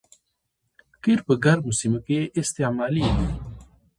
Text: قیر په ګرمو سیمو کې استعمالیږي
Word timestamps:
قیر 1.03 1.19
په 1.27 1.33
ګرمو 1.43 1.71
سیمو 1.79 1.99
کې 2.05 2.19
استعمالیږي 2.41 3.27